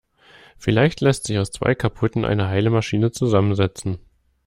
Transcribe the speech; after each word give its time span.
Vielleicht 0.57 0.99
lässt 1.01 1.25
sich 1.25 1.37
aus 1.37 1.51
zwei 1.51 1.75
kaputten 1.75 2.25
eine 2.25 2.47
heile 2.49 2.71
Maschine 2.71 3.11
zusammensetzen. 3.11 3.99